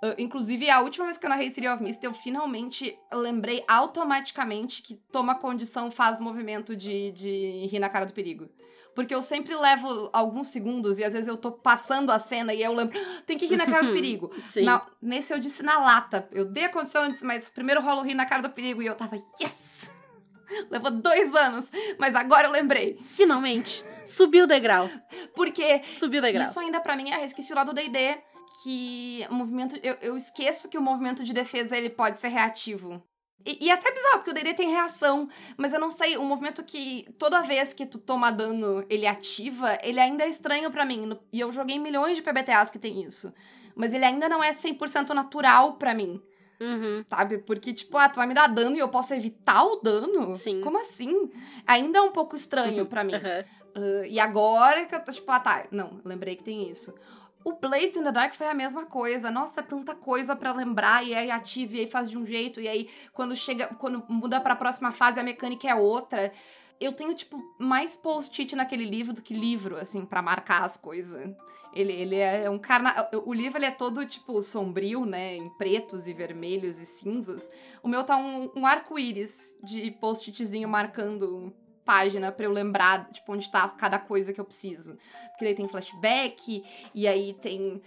[0.03, 4.83] Uh, inclusive, a última vez que eu narrei City of Mist, eu finalmente lembrei automaticamente
[4.83, 8.49] que toma condição faz movimento de, de rir na cara do perigo.
[8.95, 12.63] Porque eu sempre levo alguns segundos e às vezes eu tô passando a cena e
[12.63, 14.31] eu lembro, "Ah, tem que rir na cara do perigo.
[14.53, 14.63] Sim.
[14.65, 16.29] Na- nesse eu disse na lata.
[16.33, 18.83] Eu dei a condição, eu disse, mas primeiro rola o rir na cara do perigo.
[18.83, 19.89] E eu tava, yes!
[20.71, 22.99] Levou dois anos, mas agora eu lembrei.
[23.11, 23.85] Finalmente.
[24.11, 24.89] Subiu o degrau.
[25.35, 26.45] Porque Subiu o degrau.
[26.45, 28.19] isso ainda pra mim é resquício lá do D&D,
[28.63, 29.79] que o movimento...
[29.83, 33.03] Eu, eu esqueço que o movimento de defesa, ele pode ser reativo.
[33.47, 36.25] E, e é até bizarro, porque o D&D tem reação, mas eu não sei, o
[36.25, 40.85] movimento que toda vez que tu toma dano, ele ativa, ele ainda é estranho pra
[40.85, 41.19] mim.
[41.33, 43.33] E eu joguei milhões de PBTAs que tem isso.
[43.75, 46.21] Mas ele ainda não é 100% natural pra mim,
[46.61, 47.03] Uhum.
[47.09, 47.39] sabe?
[47.39, 50.35] Porque, tipo, ah, tu vai me dar dano e eu posso evitar o dano?
[50.35, 50.61] Sim.
[50.61, 51.31] Como assim?
[51.67, 53.15] Ainda é um pouco estranho pra mim.
[53.15, 53.45] Aham.
[53.75, 56.95] Ah, e agora que eu tô tipo, ah tá, não, lembrei que tem isso.
[57.43, 59.31] O Blades in the Dark foi a mesma coisa.
[59.31, 62.69] Nossa, tanta coisa pra lembrar, e aí ativa, e aí faz de um jeito, e
[62.69, 66.33] aí quando chega, quando muda pra próxima fase, a mecânica é outra.
[66.79, 71.31] Eu tenho, tipo, mais post-it naquele livro do que livro, assim, pra marcar as coisas.
[71.75, 73.07] Ele, ele é um carna...
[73.27, 75.37] O livro, ele é todo, tipo, sombrio, né?
[75.37, 77.51] Em pretos e vermelhos e cinzas.
[77.83, 81.53] O meu tá um, um arco-íris de post-itzinho marcando
[81.91, 84.97] página pra eu lembrar, tipo, onde tá cada coisa que eu preciso.
[85.31, 86.63] Porque daí tem flashback,
[86.95, 87.83] e aí tem,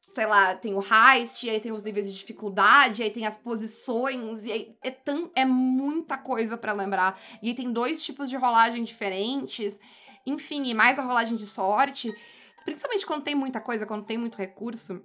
[0.00, 4.46] sei lá, tem o heist, aí tem os níveis de dificuldade, aí tem as posições,
[4.46, 7.20] e aí é, tão, é muita coisa pra lembrar.
[7.42, 9.80] E aí tem dois tipos de rolagem diferentes,
[10.24, 12.14] enfim, e mais a rolagem de sorte.
[12.64, 15.02] Principalmente quando tem muita coisa, quando tem muito recurso,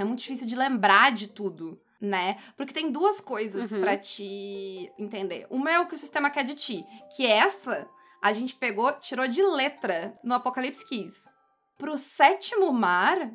[0.00, 1.80] é muito difícil de lembrar de tudo.
[2.00, 2.36] Né?
[2.56, 3.80] Porque tem duas coisas Uhum.
[3.80, 5.46] pra te entender.
[5.50, 6.84] Uma é o que o sistema quer de ti,
[7.16, 7.88] que essa
[8.22, 11.24] a gente pegou, tirou de letra no Apocalipse Keys.
[11.76, 13.30] Pro sétimo mar,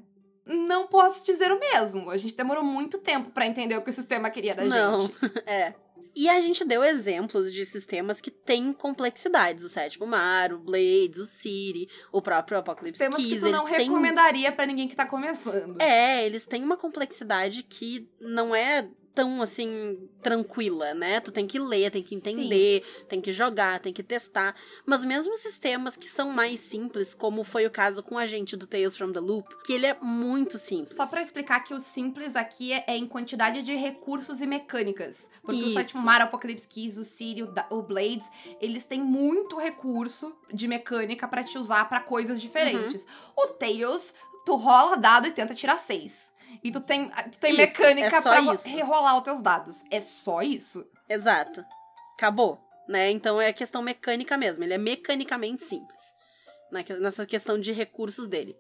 [0.46, 2.10] não posso dizer o mesmo.
[2.10, 5.02] A gente demorou muito tempo pra entender o que o sistema queria da Não.
[5.02, 5.14] gente.
[5.46, 5.74] É.
[6.16, 9.64] E a gente deu exemplos de sistemas que têm complexidades.
[9.64, 13.44] O Sétimo Mar, o Blades, o City, o próprio Apocalypse Sistemas Keys.
[13.44, 13.80] que tu não tem...
[13.80, 15.82] recomendaria pra ninguém que tá começando.
[15.82, 21.20] É, eles têm uma complexidade que não é tão assim tranquila, né?
[21.20, 24.56] Tu tem que ler, tem que entender, tem que jogar, tem que testar.
[24.86, 28.66] Mas mesmo sistemas que são mais simples, como foi o caso com a gente do
[28.68, 30.90] Tales from the Loop, que ele é muito simples.
[30.96, 35.30] Só pra explicar que o simples aqui é, é em quantidade de recursos e mecânicas.
[35.42, 35.74] Porque o Isso.
[35.74, 40.36] Sétimo Mar, o Apocalipse Keys, o Siri, o, Da- o Blades, eles têm muito recurso
[40.52, 43.04] de mecânica pra te usar pra coisas diferentes.
[43.04, 43.44] Uhum.
[43.46, 44.14] O Tails,
[44.46, 46.33] tu rola dado e tenta tirar seis.
[46.64, 48.68] E tu tem, tu tem Isso, mecânica é pra isso.
[48.68, 49.84] rerolar os teus dados.
[49.90, 50.86] É só isso.
[51.10, 51.64] Exato.
[52.18, 53.10] Acabou, né?
[53.12, 54.64] Então é questão mecânica mesmo.
[54.64, 56.02] Ele é mecanicamente simples.
[56.72, 56.84] né?
[57.00, 58.56] Nessa questão de recursos dele.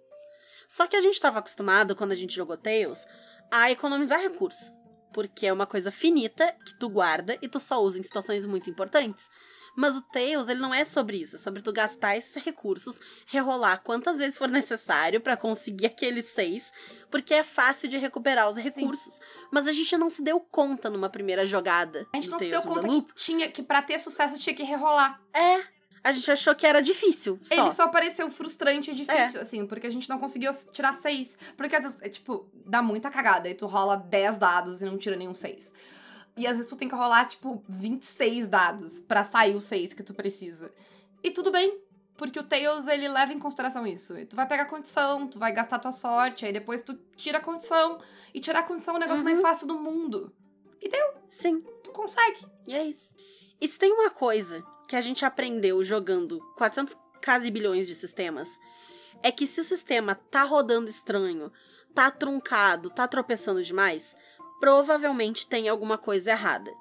[0.67, 3.05] Só que a gente estava acostumado, quando a gente jogou Tails,
[3.51, 4.73] a economizar recurso.
[5.13, 8.69] Porque é uma coisa finita que tu guarda e tu só usa em situações muito
[8.69, 9.29] importantes.
[9.75, 11.35] Mas o Tails, ele não é sobre isso.
[11.35, 16.71] É sobre tu gastar esses recursos, rerolar quantas vezes for necessário pra conseguir aqueles seis,
[17.09, 19.19] porque é fácil de recuperar os recursos.
[19.51, 22.07] Mas a gente não se deu conta numa primeira jogada.
[22.13, 24.63] A gente não se Tales deu conta que, tinha, que pra ter sucesso tinha que
[24.63, 25.19] rerolar.
[25.33, 25.73] É.
[26.03, 27.39] A gente achou que era difícil.
[27.43, 27.55] Só.
[27.55, 31.37] Ele só pareceu frustrante e difícil, assim, porque a gente não conseguiu tirar seis.
[31.55, 34.97] Porque às vezes, é, tipo, dá muita cagada e tu rola 10 dados e não
[34.97, 35.71] tira nenhum seis.
[36.35, 40.01] E às vezes tu tem que rolar, tipo, 26 dados pra sair o seis que
[40.03, 40.71] tu precisa.
[41.23, 41.79] E tudo bem,
[42.17, 44.17] porque o Tails, ele leva em consideração isso.
[44.17, 47.41] E tu vai pegar condição, tu vai gastar tua sorte, aí depois tu tira a
[47.41, 47.99] condição.
[48.33, 49.29] E tirar a condição é o negócio Uhum.
[49.29, 50.33] mais fácil do mundo.
[51.29, 51.61] Sim.
[51.83, 52.45] Tu consegue.
[52.67, 53.13] E é isso.
[53.61, 58.49] E se tem uma coisa que a gente aprendeu jogando 400 quase bilhões de sistemas,
[59.21, 61.51] é que se o sistema tá rodando estranho,
[61.95, 64.15] tá truncado, tá tropeçando demais,
[64.63, 66.71] provavelmente tem alguma coisa errada.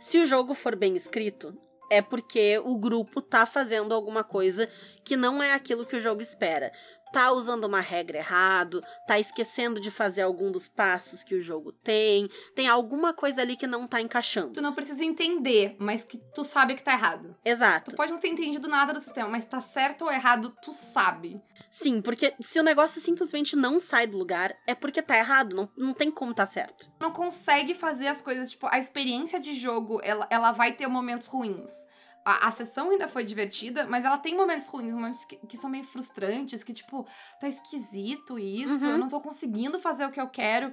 [0.00, 1.56] Se o jogo for bem escrito,
[1.88, 4.68] é porque o grupo tá fazendo alguma coisa
[5.04, 6.72] que não é aquilo que o jogo espera.
[7.12, 11.72] tá usando uma regra errado, tá esquecendo de fazer algum dos passos que o jogo
[11.72, 14.52] tem, tem alguma coisa ali que não tá encaixando.
[14.52, 17.34] Tu não precisa entender, mas que tu sabe que tá errado.
[17.44, 17.90] Exato.
[17.90, 21.42] Tu pode não ter entendido nada do sistema, mas tá certo ou errado, tu sabe.
[21.68, 25.68] Sim, porque se o negócio simplesmente não sai do lugar, é porque tá errado, não,
[25.76, 26.90] não tem como tá certo.
[27.00, 31.26] Não consegue fazer as coisas, tipo, a experiência de jogo, ela, ela vai ter momentos
[31.26, 31.90] ruins
[32.24, 35.70] a, a, sessão ainda foi divertida, mas ela tem momentos ruins, momentos que, que são
[35.70, 37.06] meio frustrantes, que, tipo,
[37.40, 38.92] tá esquisito isso, uhum.
[38.92, 40.72] eu não tô conseguindo fazer o que eu quero.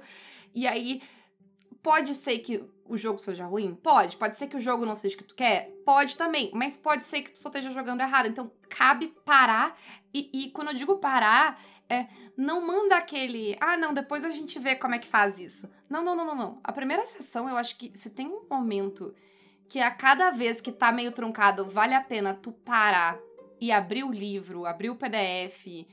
[0.54, 1.00] E aí,
[1.82, 3.74] pode ser que o jogo seja ruim?
[3.74, 4.16] Pode.
[4.16, 5.70] Pode ser que o jogo não seja o que tu quer?
[5.84, 6.50] Pode também.
[6.54, 8.26] Mas pode ser que tu só esteja jogando errado.
[8.26, 9.78] Então, cabe parar.
[10.12, 12.06] E, e quando eu digo parar, é
[12.36, 13.56] não manda aquele.
[13.60, 15.68] Ah, não, depois a gente vê como é que faz isso.
[15.90, 16.60] Não, não, não, não, não.
[16.62, 19.12] A primeira sessão, eu acho que se tem um momento
[19.68, 23.18] que a cada vez que tá meio truncado, vale a pena tu parar
[23.60, 25.86] e abrir o livro, abrir o PDF,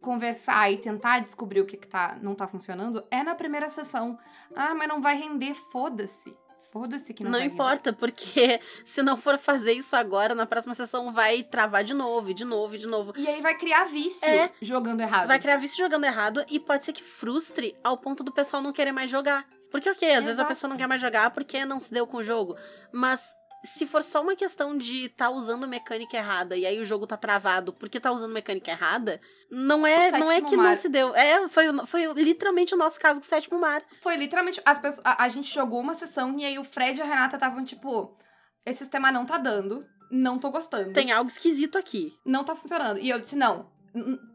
[0.00, 4.18] conversar e tentar descobrir o que, que tá, não tá funcionando, é na primeira sessão.
[4.54, 6.36] Ah, mas não vai render, foda-se.
[6.72, 7.98] Foda-se que não, não importa, render.
[7.98, 12.44] porque se não for fazer isso agora, na próxima sessão vai travar de novo, de
[12.44, 13.12] novo, de novo.
[13.16, 15.26] E aí vai criar vício é, jogando errado.
[15.26, 18.72] Vai criar vício jogando errado e pode ser que frustre ao ponto do pessoal não
[18.72, 19.46] querer mais jogar.
[19.70, 20.26] Porque, ok, às Exato.
[20.26, 22.56] vezes a pessoa não quer mais jogar porque não se deu com o jogo.
[22.92, 27.06] Mas se for só uma questão de tá usando mecânica errada e aí o jogo
[27.06, 30.68] tá travado porque tá usando mecânica errada, não é, não é que mar.
[30.70, 31.14] não se deu.
[31.14, 33.82] É, foi, foi literalmente o nosso caso com o sétimo mar.
[34.00, 34.60] Foi literalmente.
[34.64, 37.36] As pessoas, a, a gente jogou uma sessão e aí o Fred e a Renata
[37.36, 38.16] estavam tipo:
[38.64, 40.92] esse sistema não tá dando, não tô gostando.
[40.92, 42.12] Tem algo esquisito aqui.
[42.24, 42.98] Não tá funcionando.
[42.98, 43.70] E eu disse: não,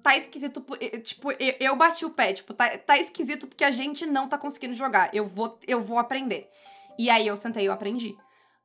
[0.02, 0.66] tá esquisito.
[1.04, 4.74] Tipo, eu bati o pé, tipo, tá, tá esquisito porque a gente não tá conseguindo
[4.74, 5.10] jogar.
[5.14, 6.50] Eu vou, eu vou aprender.
[6.98, 8.16] E aí eu sentei e eu aprendi.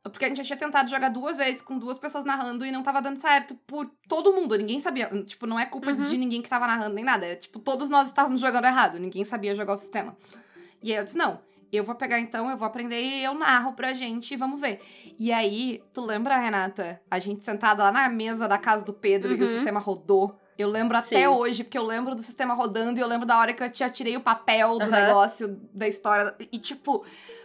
[0.03, 2.83] Porque a gente já tinha tentado jogar duas vezes com duas pessoas narrando e não
[2.83, 4.57] tava dando certo por todo mundo.
[4.57, 5.09] Ninguém sabia.
[5.25, 6.05] Tipo, não é culpa uhum.
[6.05, 7.27] de ninguém que tava narrando nem nada.
[7.27, 8.99] É, tipo, todos nós estávamos jogando errado.
[8.99, 10.17] Ninguém sabia jogar o sistema.
[10.83, 13.75] E aí eu disse: não, eu vou pegar então, eu vou aprender e eu narro
[13.75, 14.81] pra gente e vamos ver.
[15.19, 17.01] E aí, tu lembra, Renata?
[17.11, 19.39] A gente sentada lá na mesa da casa do Pedro uhum.
[19.39, 20.39] e o sistema rodou.
[20.61, 21.03] Eu lembro Sim.
[21.05, 23.71] até hoje, porque eu lembro do sistema rodando e eu lembro da hora que eu
[23.73, 24.91] já tirei o papel do uhum.
[24.91, 26.35] negócio, da história.
[26.53, 27.05] E, tipo,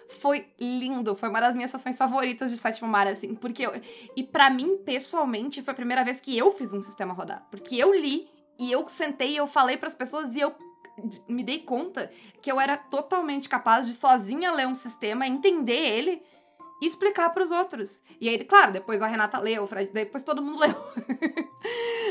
[0.10, 1.15] foi lindo.
[1.15, 3.34] Foi uma das minhas sessões favoritas de Sétimo Mar, assim.
[3.34, 3.71] Porque eu,
[4.15, 7.45] E para mim, pessoalmente, foi a primeira vez que eu fiz um sistema rodar.
[7.49, 8.28] Porque eu li
[8.60, 10.54] e eu sentei e eu falei para as pessoas e eu
[11.28, 12.10] me dei conta
[12.41, 16.21] que eu era totalmente capaz de sozinha ler um sistema, entender ele
[16.81, 18.03] e explicar para os outros.
[18.19, 20.75] E aí, claro, depois a Renata leu, o Fred, depois todo mundo leu.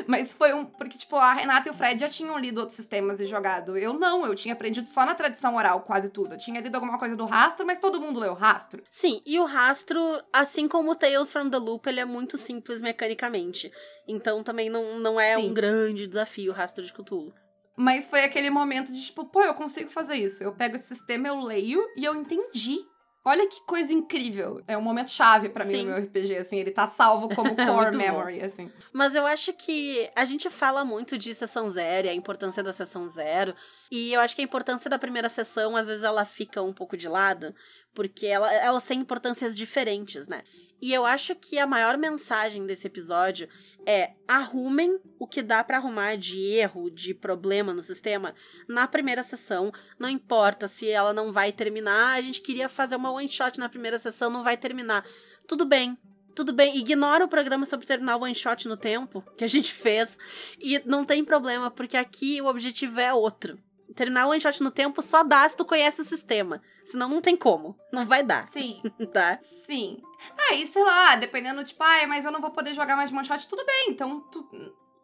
[0.07, 0.65] Mas foi um.
[0.65, 3.77] Porque, tipo, a Renata e o Fred já tinham lido outros sistemas e jogado.
[3.77, 6.35] Eu não, eu tinha aprendido só na tradição oral, quase tudo.
[6.35, 8.83] Eu tinha lido alguma coisa do rastro, mas todo mundo leu rastro.
[8.91, 10.01] Sim, e o rastro,
[10.33, 13.71] assim como o Tales from the Loop, ele é muito simples mecanicamente.
[14.07, 15.51] Então também não, não é Sim.
[15.51, 17.33] um grande desafio o rastro de Cthulhu.
[17.77, 20.43] Mas foi aquele momento de tipo, pô, eu consigo fazer isso.
[20.43, 22.79] Eu pego esse sistema, eu leio e eu entendi
[23.27, 24.63] Olha que coisa incrível.
[24.69, 26.59] É um momento chave para mim no meu RPG, assim.
[26.59, 28.45] Ele tá salvo como core memory, bom.
[28.45, 28.71] assim.
[28.93, 32.73] Mas eu acho que a gente fala muito de sessão zero e a importância da
[32.73, 33.55] sessão zero.
[33.91, 36.99] E eu acho que a importância da primeira sessão, às vezes, ela fica um pouco
[36.99, 37.55] de lado.
[37.95, 40.43] Porque ela, elas têm importâncias diferentes, né?
[40.85, 43.49] E eu acho que a maior mensagem desse episódio
[43.87, 48.35] é arrumem o que dá para arrumar de erro, de problema no sistema
[48.69, 49.73] na primeira sessão.
[49.99, 53.67] Não importa se ela não vai terminar, a gente queria fazer uma one shot na
[53.67, 55.07] primeira sessão, não vai terminar.
[55.49, 55.97] Tudo bem.
[56.35, 59.73] Tudo bem, ignora o programa sobre terminar o one shot no tempo que a gente
[59.73, 60.19] fez.
[60.61, 63.59] E não tem problema, porque aqui o objetivo é outro
[63.95, 66.61] terminar o one shot no tempo só dá se tu conhece o sistema.
[66.85, 67.79] Senão não tem como.
[67.93, 68.49] Não vai dar.
[68.53, 68.83] Sim.
[69.13, 69.39] tá?
[69.67, 70.03] Sim.
[70.51, 73.27] Aí, sei lá, dependendo, tipo, ah, mas eu não vou poder jogar mais de one
[73.27, 73.91] shot, tudo bem.
[73.91, 74.47] Então, tu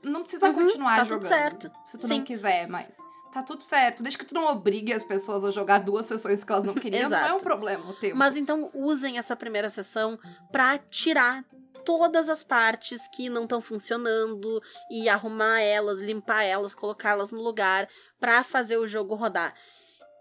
[0.02, 1.22] não precisa uhum, continuar tá jogando.
[1.22, 1.70] Tudo certo.
[1.84, 2.18] Se tu Sim.
[2.18, 2.96] não quiser mais.
[3.32, 4.02] Tá tudo certo.
[4.02, 7.08] Desde que tu não obrigue as pessoas a jogar duas sessões que elas não queriam,
[7.08, 8.16] não é um problema o tempo.
[8.16, 10.18] Mas então usem essa primeira sessão
[10.50, 11.44] pra tirar
[11.84, 17.88] todas as partes que não estão funcionando e arrumar elas, limpar elas, colocá-las no lugar
[18.18, 19.54] para fazer o jogo rodar.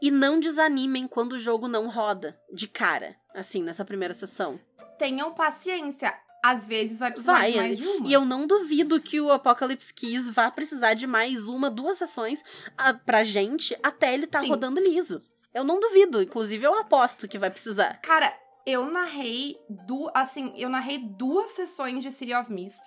[0.01, 4.59] E não desanimem quando o jogo não roda de cara, assim, nessa primeira sessão.
[4.97, 6.13] Tenham paciência.
[6.41, 8.07] Às vezes vai precisar vai, de mais de uma.
[8.07, 12.41] E eu não duvido que o Apocalypse Keys vá precisar de mais uma, duas sessões
[12.77, 14.47] a, pra gente até ele tá Sim.
[14.47, 15.21] rodando liso.
[15.53, 17.99] Eu não duvido, inclusive eu aposto que vai precisar.
[18.01, 18.33] Cara,
[18.65, 22.81] eu narrei du assim, eu narrei duas sessões de City of Mist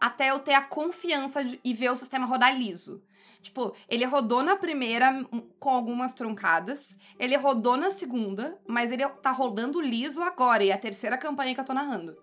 [0.00, 3.02] até eu ter a confiança de, e ver o sistema rodar liso.
[3.40, 9.08] Tipo, ele rodou na primeira hum, com algumas truncadas, ele rodou na segunda, mas ele
[9.08, 12.16] tá rodando liso agora, e é a terceira campanha que eu tô narrando.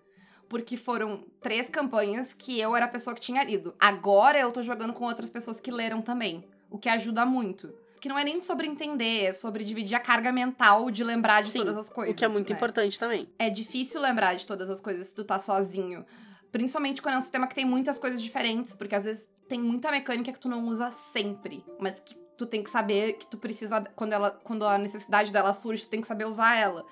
[0.48, 3.74] porque foram três campanhas que eu era a pessoa que tinha lido.
[3.80, 7.74] Agora eu tô jogando com outras pessoas que leram também, o que ajuda muito.
[8.04, 11.50] Que não é nem sobre entender, é sobre dividir a carga mental de lembrar de
[11.50, 12.14] Sim, todas as coisas.
[12.14, 12.54] O que é muito né?
[12.54, 13.26] importante também.
[13.38, 16.04] É difícil lembrar de todas as coisas se tu tá sozinho.
[16.52, 19.90] Principalmente quando é um sistema que tem muitas coisas diferentes, porque às vezes tem muita
[19.90, 23.80] mecânica que tu não usa sempre, mas que tu tem que saber que tu precisa
[23.96, 26.84] quando ela quando a necessidade dela surge, tu tem que saber usar ela.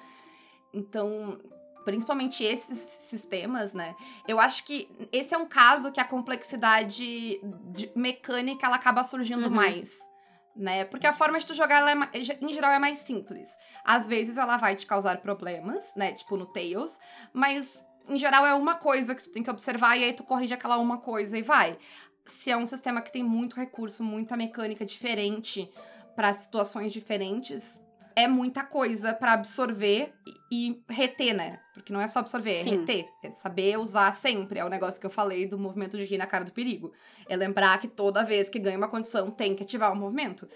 [0.73, 1.39] Então,
[1.85, 3.95] principalmente esses sistemas, né?
[4.27, 7.39] Eu acho que esse é um caso que a complexidade
[7.71, 9.51] de- mecânica ela acaba surgindo Uhum.
[9.51, 10.11] mais.
[10.55, 10.85] Né?
[10.85, 12.09] Porque a forma de tu jogar, ela é
[12.41, 13.57] em geral, é mais simples.
[13.83, 16.13] Às vezes ela vai te causar problemas, né?
[16.13, 17.01] Tipo no Tails,
[17.33, 20.53] mas em geral é uma coisa que tu tem que observar e aí tu corrige
[20.53, 21.79] aquela uma coisa e vai.
[22.27, 25.73] Se é um sistema que tem muito recurso, muita mecânica diferente
[26.15, 27.82] para situações diferentes,
[28.15, 30.13] é muita coisa pra absorver
[30.51, 31.61] e, reter, né?
[31.73, 32.81] Porque não é só absorver, é Sim.
[32.81, 33.09] reter.
[33.23, 34.59] É saber usar sempre.
[34.59, 36.93] É o negócio que eu falei do movimento de rir na cara do perigo.
[37.29, 40.49] É lembrar que toda vez que ganha uma condição tem que ativar o movimento.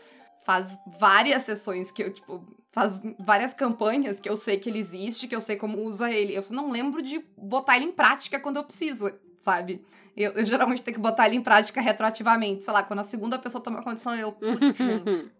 [0.44, 5.26] Faz várias sessões que eu, tipo, faz várias campanhas que eu sei que ele existe,
[5.26, 6.34] que eu sei como usa ele.
[6.34, 9.84] Eu só não lembro de botar ele em prática quando eu preciso, sabe?
[10.16, 12.64] Eu, eu geralmente tenho que botar ele em prática retroativamente.
[12.64, 15.30] Sei lá, quando a segunda pessoa toma condição, eu, putz, gente.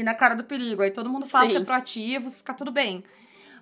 [0.00, 0.80] E na cara do perigo.
[0.80, 1.58] Aí todo mundo fala Sim.
[1.58, 3.04] retroativo, fica tudo bem.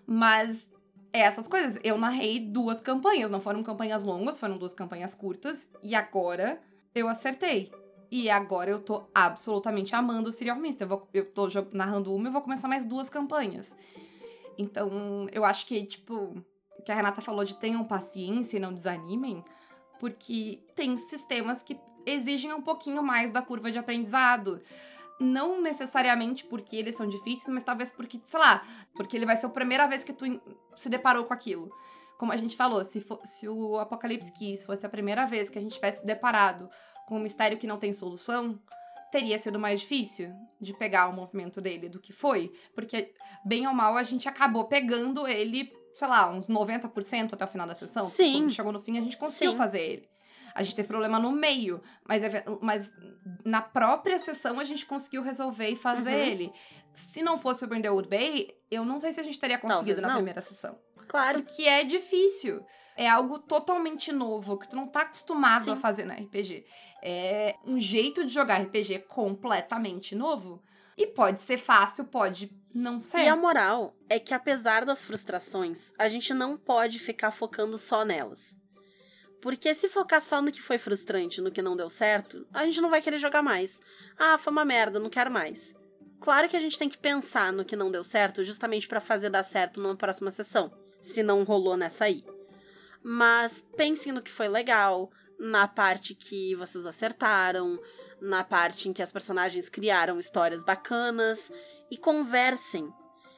[0.07, 0.71] Mas
[1.13, 1.81] é essas coisas.
[1.83, 5.69] Eu narrei duas campanhas, não foram campanhas longas, foram duas campanhas curtas.
[5.83, 6.61] E agora
[6.95, 7.73] eu acertei.
[8.09, 10.81] E agora eu tô absolutamente amando o Serial Mist.
[10.81, 13.77] Eu, vou, eu tô narrando uma e vou começar mais duas campanhas.
[14.57, 16.37] Então, eu acho que, tipo,
[16.79, 19.45] o que a Renata falou de tenham paciência e não desanimem,
[19.99, 24.61] porque tem sistemas que exigem um pouquinho mais da curva de aprendizado.
[25.21, 28.63] Não necessariamente porque eles são difíceis, mas talvez porque, sei lá,
[28.95, 30.25] porque ele vai ser a primeira vez que tu
[30.75, 31.71] se deparou com aquilo.
[32.19, 35.59] Como a gente falou, se, fo- se o Apocalipse Kiss fosse a primeira vez que
[35.59, 36.69] a gente tivesse deparado
[37.07, 38.59] com um mistério que não tem solução,
[39.11, 42.53] teria sido mais difícil de pegar o movimento dele do que foi.
[42.75, 43.13] Porque,
[43.45, 47.67] bem ou mal, a gente acabou pegando ele, sei lá, uns 90% até o final
[47.67, 48.09] da sessão.
[48.09, 48.33] Sim.
[48.43, 49.57] Quando chegou no fim, a gente conseguiu Sim.
[49.59, 50.09] fazer ele.
[50.59, 52.93] A gente teve problema no meio, mas, eve- mas
[53.45, 56.17] na própria sessão a gente conseguiu resolver e fazer Uhum.
[56.27, 56.53] ele.
[56.93, 60.03] Se não fosse o Brindlewood Bay, eu não sei se a gente teria conseguido Talvez
[60.03, 60.17] na não.
[60.17, 60.77] primeira sessão.
[61.07, 61.43] Claro.
[61.45, 62.61] Porque é difícil.
[62.97, 65.71] É algo totalmente novo, que tu não tá acostumado Sim.
[65.71, 66.65] a fazer na RPG.
[67.01, 70.61] É um jeito de jogar RPG completamente novo.
[70.97, 73.19] E pode ser fácil, pode não ser.
[73.19, 78.05] E a moral é que, apesar das frustrações, a gente não pode ficar focando só
[78.05, 78.57] nelas.
[79.41, 82.81] Porque se focar só no que foi frustrante, no que não deu certo, a gente
[82.81, 83.81] não vai querer jogar mais.
[84.19, 85.75] Ah, foi uma merda, não quero mais.
[86.21, 89.31] Claro que a gente tem que pensar no que não deu certo, justamente pra fazer
[89.31, 92.25] dar certo numa próxima sessão, se não rolou nessa aí.
[93.03, 97.79] Mas pensem no que foi legal, na parte que vocês acertaram,
[98.21, 101.53] na parte em que as personagens criaram histórias bacanas
[101.91, 102.93] e conversem.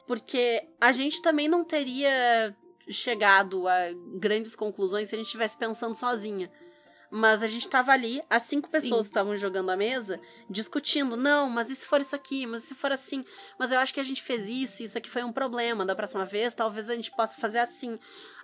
[0.07, 2.55] Porque a gente também não teria
[2.89, 6.51] chegado a grandes conclusões se a gente estivesse pensando sozinha.
[7.13, 8.71] Mas a gente tava ali, as cinco Sim.
[8.71, 10.17] pessoas que estavam jogando a mesa,
[10.49, 11.17] discutindo.
[11.17, 12.47] Não, mas e se for isso aqui?
[12.47, 13.25] Mas e se for assim?
[13.59, 15.85] Mas eu acho que a gente fez isso, isso aqui foi um problema.
[15.85, 17.99] Da próxima vez, talvez a gente possa fazer assim.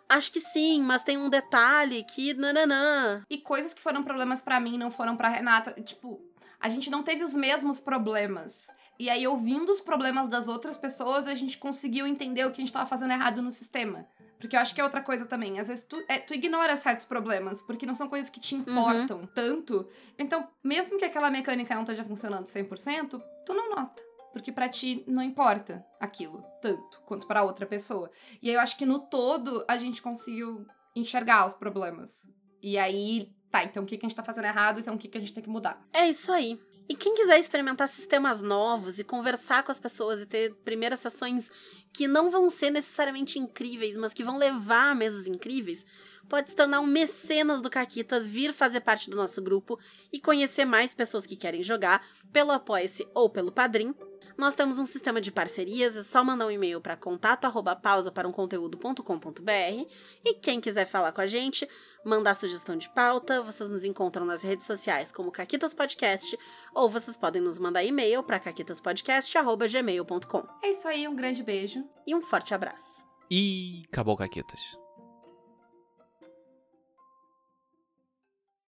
[0.09, 2.33] Acho que sim, mas tem um detalhe que.
[2.33, 3.23] Nananã.
[3.29, 5.71] E coisas que foram problemas pra mim não foram pra Renata.
[5.81, 6.21] Tipo,
[6.59, 8.67] a gente não teve os mesmos problemas.
[8.99, 12.65] E aí, ouvindo os problemas das outras pessoas, a gente conseguiu entender o que a
[12.65, 14.05] gente tava fazendo errado no sistema.
[14.39, 15.59] Porque eu acho que é outra coisa também.
[15.59, 19.25] Às vezes tu, é, tu ignora certos problemas, porque não são coisas que te importam
[19.33, 19.87] tanto.
[20.17, 24.03] Então, mesmo que aquela mecânica não esteja funcionando 100%, tu não nota.
[24.31, 28.11] Porque pra ti não importa aquilo tanto quanto pra outra pessoa.
[28.41, 32.29] E aí eu acho que no todo a gente conseguiu enxergar os problemas.
[32.61, 35.07] E aí, tá, então o que, que a gente tá fazendo errado, então o que,
[35.07, 35.81] que a gente tem que mudar.
[35.93, 36.59] É isso aí.
[36.89, 41.51] E quem quiser experimentar sistemas novos e conversar com as pessoas e ter primeiras sessões
[41.91, 45.85] que não vão ser necessariamente incríveis, mas que vão levar a mesas incríveis,
[46.29, 49.79] pode se tornar um mecenas do Caquitas, vir fazer parte do nosso grupo
[50.11, 53.93] e conhecer mais pessoas que querem jogar pelo Apoia-se ou pelo Padrim.
[54.37, 58.11] Nós temos um sistema de parcerias, é só mandar um e-mail para contato arroba pausa
[58.11, 59.87] para um conteúdo.com.br
[60.23, 61.67] e quem quiser falar com a gente,
[62.05, 66.37] mandar sugestão de pauta, vocês nos encontram nas redes sociais como Caquitas Podcast
[66.73, 70.47] ou vocês podem nos mandar e-mail para caquitaspodcast@gmail.com.
[70.63, 71.83] É isso aí, um grande beijo.
[72.05, 73.07] E um forte abraço.
[73.29, 74.86] E acabou, Caquetas.